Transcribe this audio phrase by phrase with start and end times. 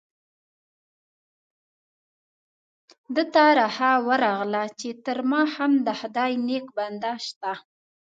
[3.15, 7.51] ده ته رخه ورغله چې تر ما هم د خدای نیک بنده شته.